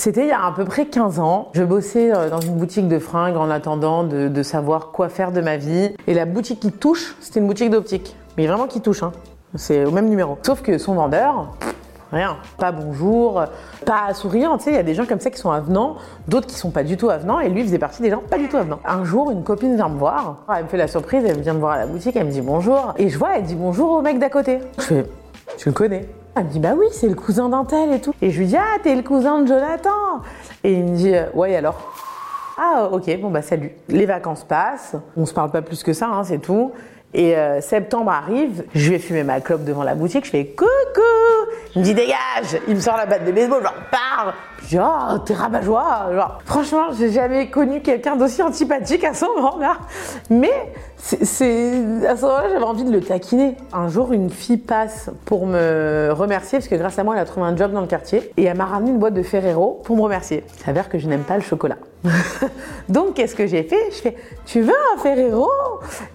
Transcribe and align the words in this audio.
C'était 0.00 0.22
il 0.22 0.28
y 0.28 0.32
a 0.32 0.46
à 0.46 0.50
peu 0.50 0.64
près 0.64 0.86
15 0.86 1.18
ans. 1.18 1.50
Je 1.52 1.62
bossais 1.62 2.10
euh, 2.10 2.30
dans 2.30 2.40
une 2.40 2.54
boutique 2.54 2.88
de 2.88 2.98
fringues 2.98 3.36
en 3.36 3.50
attendant 3.50 4.02
de, 4.02 4.42
savoir 4.42 4.92
quoi 4.92 5.10
faire 5.10 5.30
de 5.30 5.42
ma 5.42 5.58
vie. 5.58 5.94
Et 6.06 6.14
la 6.14 6.24
boutique 6.24 6.58
qui 6.60 6.72
touche, 6.72 7.14
c'était 7.20 7.38
une 7.38 7.46
boutique 7.46 7.68
d'optique. 7.68 8.16
Mais 8.38 8.46
vraiment 8.46 8.66
qui 8.66 8.80
touche, 8.80 9.02
hein. 9.02 9.12
C'est 9.56 9.84
au 9.84 9.90
même 9.90 10.08
numéro. 10.08 10.38
Sauf 10.42 10.62
que 10.62 10.78
son 10.78 10.94
vendeur, 10.94 11.54
rien. 12.12 12.38
Pas 12.56 12.72
bonjour, 12.72 13.44
pas 13.84 14.14
souriant. 14.14 14.56
Tu 14.56 14.64
sais, 14.64 14.70
il 14.70 14.76
y 14.76 14.78
a 14.78 14.82
des 14.82 14.94
gens 14.94 15.04
comme 15.04 15.20
ça 15.20 15.28
qui 15.28 15.38
sont 15.38 15.50
avenants, 15.50 15.96
d'autres 16.28 16.46
qui 16.46 16.54
sont 16.54 16.70
pas 16.70 16.82
du 16.82 16.96
tout 16.96 17.10
avenants. 17.10 17.38
Et 17.40 17.50
lui 17.50 17.62
faisait 17.62 17.78
partie 17.78 18.00
des 18.00 18.08
gens 18.08 18.22
pas 18.26 18.38
du 18.38 18.48
tout 18.48 18.56
avenants. 18.56 18.80
Un 18.86 19.04
jour, 19.04 19.30
une 19.30 19.44
copine 19.44 19.76
vient 19.76 19.90
me 19.90 19.98
voir. 19.98 20.46
Elle 20.56 20.64
me 20.64 20.68
fait 20.70 20.78
la 20.78 20.88
surprise, 20.88 21.24
elle 21.26 21.42
vient 21.42 21.52
me 21.52 21.60
voir 21.60 21.72
à 21.72 21.78
la 21.78 21.86
boutique, 21.86 22.16
elle 22.16 22.24
me 22.24 22.32
dit 22.32 22.40
bonjour. 22.40 22.94
Et 22.96 23.10
je 23.10 23.18
vois, 23.18 23.36
elle 23.36 23.42
dit 23.42 23.54
bonjour 23.54 23.90
au 23.92 24.00
mec 24.00 24.18
d'à 24.18 24.30
côté. 24.30 24.60
Tu 25.60 25.68
le 25.68 25.74
connais 25.74 26.06
Elle 26.36 26.44
me 26.44 26.48
dit, 26.48 26.58
bah 26.58 26.72
oui, 26.74 26.86
c'est 26.90 27.06
le 27.06 27.14
cousin 27.14 27.50
d'un 27.50 27.66
tel 27.66 27.92
et 27.92 28.00
tout. 28.00 28.14
Et 28.22 28.30
je 28.30 28.38
lui 28.38 28.46
dis, 28.46 28.56
ah, 28.56 28.78
t'es 28.82 28.94
le 28.94 29.02
cousin 29.02 29.42
de 29.42 29.46
Jonathan. 29.46 30.22
Et 30.64 30.72
il 30.72 30.84
me 30.84 30.96
dit, 30.96 31.14
euh, 31.14 31.26
ouais, 31.34 31.54
alors 31.54 31.92
ah 32.56 32.88
ok, 32.90 33.20
bon 33.20 33.30
bah 33.30 33.42
salut. 33.42 33.72
Les 33.88 34.06
vacances 34.06 34.44
passent, 34.44 34.96
on 35.16 35.26
se 35.26 35.34
parle 35.34 35.50
pas 35.50 35.60
plus 35.60 35.82
que 35.82 35.92
ça, 35.92 36.08
hein, 36.08 36.24
c'est 36.24 36.38
tout. 36.38 36.72
Et 37.12 37.36
euh, 37.36 37.60
septembre 37.60 38.10
arrive, 38.10 38.64
je 38.74 38.90
vais 38.90 38.98
fumer 38.98 39.22
ma 39.22 39.40
clope 39.40 39.64
devant 39.64 39.82
la 39.82 39.94
boutique, 39.94 40.24
je 40.24 40.30
fais 40.30 40.46
coucou 40.46 41.39
Il 41.74 41.80
me 41.80 41.84
dit 41.84 41.94
dégage 41.94 42.58
Il 42.68 42.74
me 42.76 42.80
sort 42.80 42.96
la 42.96 43.06
batte 43.06 43.24
de 43.24 43.32
baseball, 43.32 43.62
genre 43.62 43.74
parle 43.90 44.34
Je 44.62 44.68
dis 44.68 44.78
oh 44.80 45.18
t'es 45.24 45.34
rabat-joie 45.34 46.08
Genre 46.14 46.38
franchement, 46.44 46.86
j'ai 46.98 47.10
jamais 47.10 47.48
connu 47.50 47.80
quelqu'un 47.80 48.16
d'aussi 48.16 48.42
antipathique 48.42 49.04
à 49.04 49.14
ce 49.14 49.24
moment-là. 49.36 49.76
Mais 50.30 50.50
c'est- 50.98 52.06
à 52.06 52.16
ce 52.16 52.22
moment-là, 52.22 52.48
j'avais 52.52 52.64
envie 52.64 52.84
de 52.84 52.92
le 52.92 53.00
taquiner. 53.00 53.56
Un 53.72 53.88
jour, 53.88 54.12
une 54.12 54.28
fille 54.30 54.58
passe 54.58 55.08
pour 55.24 55.46
me 55.46 56.10
remercier, 56.12 56.58
parce 56.58 56.68
que 56.68 56.74
grâce 56.74 56.98
à 56.98 57.04
moi, 57.04 57.14
elle 57.14 57.22
a 57.22 57.24
trouvé 57.24 57.46
un 57.46 57.56
job 57.56 57.72
dans 57.72 57.80
le 57.80 57.86
quartier. 57.86 58.32
Et 58.36 58.44
elle 58.44 58.56
m'a 58.56 58.66
ramené 58.66 58.90
une 58.90 58.98
boîte 58.98 59.14
de 59.14 59.22
Ferrero 59.22 59.80
pour 59.84 59.96
me 59.96 60.02
remercier. 60.02 60.44
Il 60.58 60.64
s'avère 60.64 60.88
que 60.88 60.98
je 60.98 61.08
n'aime 61.08 61.22
pas 61.22 61.36
le 61.36 61.42
chocolat. 61.42 61.76
Donc, 62.88 63.14
qu'est-ce 63.14 63.34
que 63.34 63.46
j'ai 63.46 63.62
fait? 63.62 63.90
Je 63.90 63.96
fais 63.96 64.16
Tu 64.46 64.60
veux 64.62 64.74
un 64.94 64.98
Ferrero? 64.98 65.48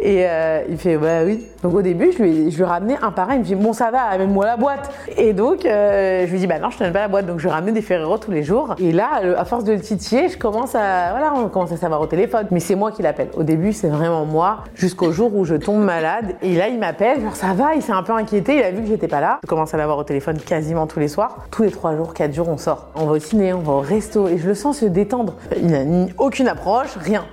Et 0.00 0.24
euh, 0.26 0.62
il 0.68 0.78
fait 0.78 0.96
Bah 0.96 1.22
oui. 1.24 1.46
Donc, 1.62 1.74
au 1.74 1.82
début, 1.82 2.12
je 2.12 2.22
lui, 2.22 2.50
je 2.50 2.56
lui 2.56 2.62
ai 2.62 2.66
ramené 2.66 2.96
un 3.02 3.10
par 3.12 3.30
un. 3.30 3.34
Il 3.34 3.40
me 3.40 3.44
dit 3.44 3.54
Bon, 3.54 3.72
ça 3.72 3.90
va, 3.90 4.02
amène-moi 4.02 4.46
la 4.46 4.56
boîte. 4.56 4.90
Donc, 5.32 5.64
euh, 5.64 6.26
je 6.26 6.32
lui 6.32 6.40
dis 6.40 6.46
Bah 6.48 6.58
non, 6.58 6.70
je 6.70 6.78
te 6.78 6.82
donne 6.82 6.92
pas 6.92 6.98
la 6.98 7.08
boîte. 7.08 7.26
Donc, 7.26 7.38
je 7.38 7.46
ramené 7.48 7.70
des 7.70 7.82
Ferrero 7.82 8.18
tous 8.18 8.32
les 8.32 8.42
jours. 8.42 8.74
Et 8.78 8.90
là, 8.90 9.22
à 9.36 9.44
force 9.44 9.62
de 9.62 9.72
le 9.72 9.80
titiller, 9.80 10.28
je 10.28 10.36
commence 10.36 10.74
à. 10.74 11.10
Voilà, 11.12 11.32
on 11.36 11.48
commence 11.48 11.70
à 11.70 11.76
savoir 11.76 12.00
au 12.00 12.06
téléphone. 12.06 12.48
Mais 12.50 12.58
c'est 12.58 12.74
moi 12.74 12.90
qui 12.90 13.02
l'appelle. 13.02 13.28
Au 13.34 13.44
début, 13.44 13.72
c'est 13.72 13.88
vraiment 13.88 14.24
moi, 14.24 14.64
jusqu'au 14.74 15.12
jour 15.12 15.34
où 15.36 15.44
je 15.44 15.54
tombe 15.54 15.82
malade. 15.82 16.34
Et 16.42 16.56
là, 16.56 16.66
il 16.68 16.78
m'appelle 16.78 17.20
Genre, 17.20 17.36
ça 17.36 17.54
va, 17.54 17.74
il 17.76 17.82
s'est 17.82 17.92
un 17.92 18.02
peu 18.02 18.12
inquiété. 18.12 18.56
Il 18.56 18.62
a 18.64 18.72
vu 18.72 18.82
que 18.82 18.88
j'étais 18.88 19.08
pas 19.08 19.20
là. 19.20 19.38
Je 19.44 19.48
commence 19.48 19.72
à 19.72 19.76
l'avoir 19.76 19.98
au 19.98 20.04
téléphone 20.04 20.38
quasiment 20.38 20.88
tous 20.88 20.98
les 20.98 21.08
soirs. 21.08 21.46
Tous 21.52 21.62
les 21.62 21.70
trois 21.70 21.94
jours, 21.94 22.14
quatre 22.14 22.34
jours, 22.34 22.48
on 22.48 22.58
sort. 22.58 22.88
On 22.96 23.06
va 23.06 23.12
au 23.12 23.18
ciné, 23.20 23.52
on 23.52 23.60
va 23.60 23.72
au 23.74 23.80
resto. 23.80 24.26
Et 24.26 24.38
je 24.38 24.48
le 24.48 24.54
sens 24.54 24.78
se 24.78 24.86
détendre. 24.86 25.34
Il 25.56 25.68
n'a 25.68 26.08
aucune 26.18 26.48
approche, 26.48 26.96
rien. 26.96 27.24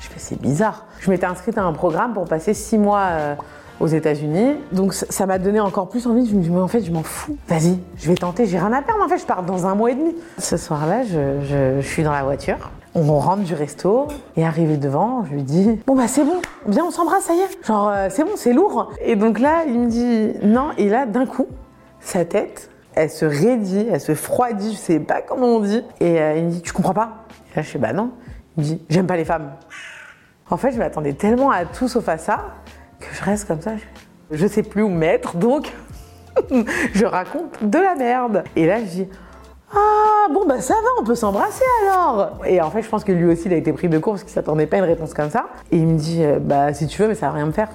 Je 0.00 0.08
fais, 0.08 0.18
c'est 0.18 0.40
bizarre. 0.40 0.86
Je 1.00 1.10
m'étais 1.10 1.26
inscrite 1.26 1.56
à 1.56 1.62
un 1.62 1.72
programme 1.72 2.14
pour 2.14 2.24
passer 2.24 2.52
six 2.52 2.78
mois 2.78 3.04
euh, 3.10 3.34
aux 3.80 3.86
États-Unis. 3.86 4.54
Donc 4.72 4.94
ça 4.94 5.26
m'a 5.26 5.38
donné 5.38 5.60
encore 5.60 5.88
plus 5.88 6.06
envie. 6.06 6.26
Je 6.26 6.34
me 6.34 6.42
dis, 6.42 6.50
mais 6.50 6.60
en 6.60 6.68
fait, 6.68 6.82
je 6.82 6.90
m'en 6.90 7.02
fous. 7.02 7.36
Vas-y, 7.48 7.78
je 7.96 8.08
vais 8.08 8.14
tenter. 8.14 8.46
J'ai 8.46 8.58
rien 8.58 8.72
à 8.72 8.82
perdre. 8.82 9.02
En 9.02 9.08
fait, 9.08 9.18
je 9.18 9.26
pars 9.26 9.42
dans 9.42 9.66
un 9.66 9.74
mois 9.74 9.90
et 9.90 9.94
demi. 9.94 10.14
Ce 10.38 10.56
soir-là, 10.56 11.02
je, 11.04 11.80
suis 11.82 12.02
dans 12.02 12.12
la 12.12 12.22
voiture. 12.22 12.70
On 12.94 13.18
rentre 13.18 13.42
du 13.42 13.52
resto 13.52 14.08
et 14.38 14.44
arrivé 14.46 14.78
devant, 14.78 15.24
je 15.26 15.34
lui 15.34 15.42
dis 15.42 15.78
Bon, 15.86 15.94
bah 15.94 16.08
c'est 16.08 16.24
bon, 16.24 16.40
viens, 16.66 16.86
on 16.86 16.90
s'embrasse, 16.90 17.24
ça 17.24 17.34
y 17.34 17.40
est. 17.40 17.66
Genre, 17.66 17.90
euh, 17.90 18.08
c'est 18.10 18.24
bon, 18.24 18.30
c'est 18.36 18.54
lourd. 18.54 18.90
Et 19.04 19.16
donc 19.16 19.38
là, 19.38 19.64
il 19.68 19.78
me 19.78 19.90
dit 19.90 20.32
Non. 20.42 20.70
Et 20.78 20.88
là, 20.88 21.04
d'un 21.04 21.26
coup, 21.26 21.46
sa 22.00 22.24
tête, 22.24 22.70
elle 22.94 23.10
se 23.10 23.26
raidit, 23.26 23.86
elle 23.92 24.00
se 24.00 24.14
froidit, 24.14 24.72
je 24.72 24.78
sais 24.78 24.98
pas 24.98 25.20
comment 25.20 25.56
on 25.56 25.60
dit. 25.60 25.84
Et 26.00 26.22
euh, 26.22 26.38
il 26.38 26.44
me 26.46 26.50
dit 26.50 26.62
Tu 26.62 26.72
comprends 26.72 26.94
pas? 26.94 27.26
Et 27.52 27.56
là, 27.56 27.62
je 27.62 27.68
fais 27.68 27.78
Bah 27.78 27.92
non. 27.92 28.12
Il 28.56 28.62
me 28.62 28.66
dit 28.66 28.82
J'aime 28.88 29.06
pas 29.06 29.18
les 29.18 29.26
femmes. 29.26 29.50
En 30.48 30.56
fait, 30.56 30.72
je 30.72 30.78
m'attendais 30.78 31.12
tellement 31.12 31.50
à 31.50 31.66
tout 31.66 31.88
sauf 31.88 32.08
à 32.08 32.16
ça 32.16 32.46
je 33.16 33.24
reste 33.24 33.48
comme 33.48 33.60
ça. 33.60 33.72
Je, 34.30 34.46
sais 34.46 34.62
plus 34.62 34.82
où 34.82 34.88
me 34.88 34.98
mettre, 34.98 35.36
donc 35.36 35.72
je 36.94 37.04
raconte 37.04 37.62
de 37.62 37.78
la 37.78 37.94
merde. 37.94 38.44
Et 38.56 38.66
là, 38.66 38.80
je 38.80 38.84
dis 38.84 39.08
Ah, 39.72 40.26
bon, 40.30 40.46
bah 40.46 40.60
ça 40.60 40.74
va, 40.74 40.88
on 41.00 41.04
peut 41.04 41.14
s'embrasser 41.14 41.64
alors. 41.84 42.40
Et 42.46 42.60
en 42.60 42.70
fait, 42.70 42.82
je 42.82 42.88
pense 42.88 43.04
que 43.04 43.12
lui 43.12 43.26
aussi, 43.26 43.44
il 43.46 43.52
a 43.52 43.56
été 43.56 43.72
pris 43.72 43.88
de 43.88 43.98
court 43.98 44.14
parce 44.14 44.24
qu'il 44.24 44.32
s'attendait 44.32 44.66
pas 44.66 44.76
à 44.76 44.78
une 44.80 44.84
réponse 44.86 45.14
comme 45.14 45.30
ça. 45.30 45.46
Et 45.70 45.78
il 45.78 45.86
me 45.86 45.98
dit 45.98 46.22
euh, 46.22 46.38
Bah, 46.40 46.74
si 46.74 46.86
tu 46.86 47.00
veux, 47.00 47.08
mais 47.08 47.14
ça 47.14 47.26
va 47.26 47.32
rien 47.32 47.46
me 47.46 47.52
faire. 47.52 47.68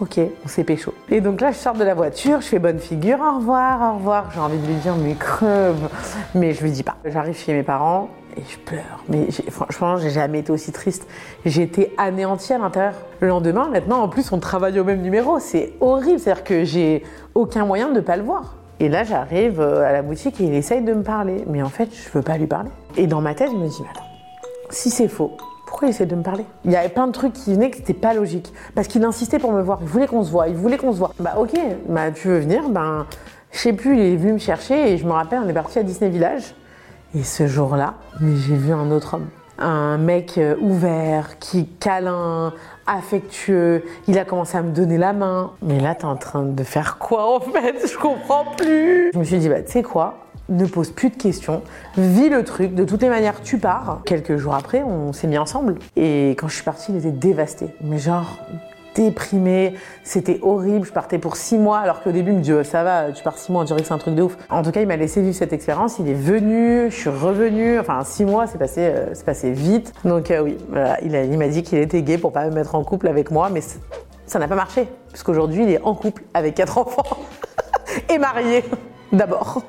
Ok, 0.00 0.18
on 0.44 0.48
s'est 0.48 0.64
pécho. 0.64 0.94
Et 1.10 1.20
donc 1.20 1.42
là, 1.42 1.52
je 1.52 1.58
sors 1.58 1.74
de 1.74 1.84
la 1.84 1.92
voiture, 1.92 2.40
je 2.40 2.46
fais 2.46 2.58
bonne 2.58 2.78
figure, 2.78 3.20
au 3.20 3.36
revoir, 3.36 3.92
au 3.92 3.98
revoir. 3.98 4.30
J'ai 4.32 4.40
envie 4.40 4.58
de 4.58 4.66
lui 4.66 4.74
dire, 4.76 4.96
mais 4.96 5.14
creve. 5.14 5.90
Mais 6.34 6.54
je 6.54 6.62
lui 6.62 6.70
dis 6.70 6.82
pas. 6.82 6.96
J'arrive 7.04 7.36
chez 7.36 7.52
mes 7.52 7.62
parents 7.62 8.08
et 8.36 8.42
je 8.48 8.58
pleure. 8.58 9.04
Mais 9.08 9.28
franchement, 9.50 9.96
j'ai 9.96 10.10
jamais 10.10 10.40
été 10.40 10.52
aussi 10.52 10.72
triste. 10.72 11.06
J'étais 11.44 11.92
anéantie 11.98 12.52
à 12.52 12.58
l'intérieur. 12.58 12.94
Le 13.20 13.28
lendemain, 13.28 13.68
maintenant, 13.70 14.02
en 14.02 14.08
plus, 14.08 14.32
on 14.32 14.38
travaille 14.38 14.78
au 14.78 14.84
même 14.84 15.02
numéro. 15.02 15.38
C'est 15.38 15.72
horrible. 15.80 16.18
C'est-à-dire 16.18 16.44
que 16.44 16.64
j'ai 16.64 17.02
aucun 17.34 17.64
moyen 17.64 17.88
de 17.88 17.94
ne 17.94 18.00
pas 18.00 18.16
le 18.16 18.22
voir. 18.22 18.56
Et 18.78 18.88
là, 18.88 19.04
j'arrive 19.04 19.60
euh, 19.60 19.86
à 19.86 19.92
la 19.92 20.02
boutique 20.02 20.40
et 20.40 20.44
il 20.44 20.54
essaye 20.54 20.82
de 20.82 20.92
me 20.94 21.02
parler. 21.02 21.44
Mais 21.46 21.62
en 21.62 21.68
fait, 21.68 21.88
je 21.92 22.08
veux 22.10 22.22
pas 22.22 22.38
lui 22.38 22.46
parler. 22.46 22.70
Et 22.96 23.06
dans 23.06 23.20
ma 23.20 23.34
tête, 23.34 23.50
je 23.50 23.56
me 23.56 23.68
dis, 23.68 23.82
mais 23.82 23.88
attends, 23.90 24.06
si 24.70 24.90
c'est 24.90 25.08
faux, 25.08 25.36
pourquoi 25.66 25.88
il 25.88 25.90
essaie 25.90 26.06
de 26.06 26.16
me 26.16 26.22
parler? 26.22 26.44
Il 26.64 26.70
y 26.70 26.76
avait 26.76 26.88
plein 26.88 27.06
de 27.06 27.12
trucs 27.12 27.32
qui 27.32 27.52
venaient 27.54 27.70
que 27.70 27.76
c'était 27.76 27.94
pas 27.94 28.14
logique. 28.14 28.52
Parce 28.74 28.88
qu'il 28.88 29.04
insistait 29.04 29.38
pour 29.38 29.52
me 29.52 29.62
voir. 29.62 29.78
Il 29.82 29.88
voulait 29.88 30.06
qu'on 30.06 30.22
se 30.22 30.30
voit. 30.30 30.48
Il 30.48 30.56
voulait 30.56 30.78
qu'on 30.78 30.92
se 30.92 30.98
voit. 30.98 31.12
Bah 31.20 31.34
ok, 31.38 31.52
bah 31.88 32.10
tu 32.10 32.28
veux 32.28 32.38
venir? 32.38 32.68
Ben, 32.70 33.06
je 33.52 33.58
sais 33.58 33.72
plus, 33.72 33.96
il 33.96 34.00
est 34.00 34.16
venu 34.16 34.34
me 34.34 34.38
chercher 34.38 34.92
et 34.92 34.96
je 34.96 35.04
me 35.04 35.12
rappelle, 35.12 35.40
on 35.44 35.48
est 35.48 35.52
parti 35.52 35.78
à 35.78 35.82
Disney 35.82 36.10
Village. 36.10 36.54
Et 37.14 37.24
ce 37.24 37.48
jour-là, 37.48 37.94
j'ai 38.20 38.54
vu 38.54 38.72
un 38.72 38.90
autre 38.92 39.14
homme. 39.14 39.26
Un 39.58 39.98
mec 39.98 40.38
euh, 40.38 40.54
ouvert, 40.60 41.38
qui 41.40 41.66
câlin, 41.66 42.54
affectueux. 42.86 43.82
Il 44.06 44.16
a 44.18 44.24
commencé 44.24 44.56
à 44.56 44.62
me 44.62 44.70
donner 44.70 44.96
la 44.96 45.12
main. 45.12 45.50
Mais 45.60 45.80
là, 45.80 45.96
t'es 45.96 46.04
en 46.04 46.16
train 46.16 46.44
de 46.44 46.62
faire 46.62 46.98
quoi 46.98 47.36
en 47.36 47.40
fait? 47.40 47.86
Je 47.86 47.98
comprends 47.98 48.44
plus. 48.56 49.10
Je 49.12 49.18
me 49.18 49.24
suis 49.24 49.38
dit, 49.38 49.48
bah 49.48 49.60
tu 49.60 49.72
sais 49.72 49.82
quoi? 49.82 50.26
Ne 50.48 50.66
pose 50.66 50.90
plus 50.90 51.10
de 51.10 51.16
questions, 51.16 51.62
vis 51.96 52.28
le 52.28 52.44
truc, 52.44 52.74
de 52.74 52.84
toutes 52.84 53.02
les 53.02 53.08
manières 53.08 53.40
tu 53.40 53.58
pars. 53.58 54.00
Quelques 54.04 54.36
jours 54.36 54.54
après, 54.54 54.82
on 54.82 55.12
s'est 55.12 55.28
mis 55.28 55.38
ensemble. 55.38 55.76
Et 55.96 56.30
quand 56.30 56.48
je 56.48 56.54
suis 56.54 56.64
partie, 56.64 56.92
il 56.92 56.98
était 56.98 57.12
dévasté. 57.12 57.66
Mais 57.82 57.98
genre 57.98 58.38
déprimé, 58.94 59.74
c'était 60.02 60.38
horrible, 60.42 60.86
je 60.86 60.92
partais 60.92 61.18
pour 61.18 61.36
six 61.36 61.56
mois 61.56 61.78
alors 61.78 62.02
qu'au 62.02 62.12
début 62.12 62.32
il 62.32 62.38
me 62.38 62.42
dit 62.42 62.52
ça 62.64 62.82
va, 62.82 63.12
tu 63.12 63.22
pars 63.22 63.38
six 63.38 63.52
mois, 63.52 63.64
que 63.64 63.84
c'est 63.84 63.92
un 63.92 63.98
truc 63.98 64.14
de 64.14 64.22
ouf. 64.22 64.36
En 64.48 64.62
tout 64.62 64.70
cas 64.70 64.80
il 64.80 64.86
m'a 64.86 64.96
laissé 64.96 65.22
vivre 65.22 65.34
cette 65.34 65.52
expérience, 65.52 65.98
il 65.98 66.08
est 66.08 66.14
venu, 66.14 66.90
je 66.90 66.96
suis 66.96 67.10
revenue, 67.10 67.78
enfin 67.78 68.02
six 68.04 68.24
mois 68.24 68.46
c'est 68.46 68.58
passé, 68.58 68.92
euh, 68.94 69.52
vite. 69.52 69.92
Donc 70.04 70.30
euh, 70.30 70.42
oui, 70.42 70.58
il 71.02 71.38
m'a 71.38 71.48
dit 71.48 71.62
qu'il 71.62 71.78
était 71.78 72.02
gay 72.02 72.18
pour 72.18 72.32
pas 72.32 72.46
me 72.46 72.54
mettre 72.54 72.74
en 72.74 72.84
couple 72.84 73.08
avec 73.08 73.30
moi, 73.30 73.48
mais 73.50 73.62
ça 74.26 74.38
n'a 74.38 74.48
pas 74.48 74.54
marché, 74.54 74.88
puisqu'aujourd'hui 75.08 75.64
il 75.64 75.70
est 75.70 75.82
en 75.82 75.94
couple 75.94 76.22
avec 76.34 76.54
quatre 76.54 76.78
enfants 76.78 77.18
et 78.08 78.18
marié 78.18 78.64
d'abord. 79.12 79.62